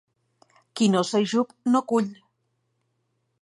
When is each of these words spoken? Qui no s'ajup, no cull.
Qui 0.79 0.87
no 0.93 1.03
s'ajup, 1.09 1.53
no 1.75 1.83
cull. 1.93 2.09